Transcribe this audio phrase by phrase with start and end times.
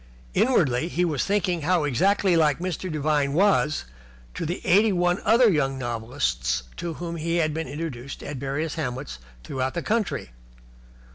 [0.33, 2.91] Inwardly he was thinking how exactly like Mr.
[2.91, 3.85] Devine was
[4.33, 8.73] to the eighty one other younger novelists to whom he had been introduced at various
[8.73, 10.31] hamlets throughout the country.